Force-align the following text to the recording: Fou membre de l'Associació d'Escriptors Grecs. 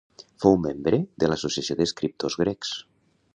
Fou 0.45 0.55
membre 0.61 0.99
de 1.23 1.29
l'Associació 1.31 1.77
d'Escriptors 1.83 2.39
Grecs. 2.45 2.73